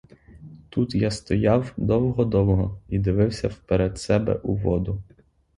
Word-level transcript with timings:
Тут 0.69 0.95
я 0.95 1.11
стояв 1.11 1.73
довго-довго 1.77 2.81
і 2.89 2.99
дивився 2.99 3.47
вперед 3.47 3.99
себе 3.99 4.33
у 4.35 4.55
воду. 4.55 5.03